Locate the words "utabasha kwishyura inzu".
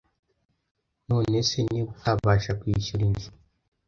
1.95-3.29